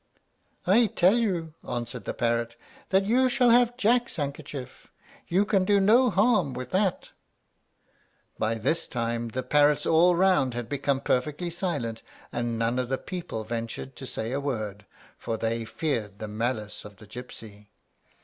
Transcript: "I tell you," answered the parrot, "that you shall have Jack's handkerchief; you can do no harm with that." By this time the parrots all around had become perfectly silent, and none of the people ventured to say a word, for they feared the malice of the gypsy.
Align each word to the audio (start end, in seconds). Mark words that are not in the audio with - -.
"I 0.65 0.87
tell 0.87 1.13
you," 1.15 1.53
answered 1.63 2.05
the 2.05 2.13
parrot, 2.15 2.55
"that 2.89 3.05
you 3.05 3.29
shall 3.29 3.51
have 3.51 3.77
Jack's 3.77 4.15
handkerchief; 4.15 4.87
you 5.27 5.45
can 5.45 5.63
do 5.63 5.79
no 5.79 6.09
harm 6.09 6.55
with 6.55 6.71
that." 6.71 7.11
By 8.39 8.55
this 8.55 8.87
time 8.87 9.27
the 9.27 9.43
parrots 9.43 9.85
all 9.85 10.13
around 10.15 10.55
had 10.55 10.67
become 10.69 11.01
perfectly 11.01 11.51
silent, 11.51 12.01
and 12.31 12.57
none 12.57 12.79
of 12.79 12.89
the 12.89 12.97
people 12.97 13.43
ventured 13.43 13.95
to 13.97 14.07
say 14.07 14.31
a 14.31 14.39
word, 14.39 14.87
for 15.19 15.37
they 15.37 15.65
feared 15.65 16.17
the 16.17 16.27
malice 16.27 16.83
of 16.83 16.95
the 16.95 17.05
gypsy. 17.05 17.67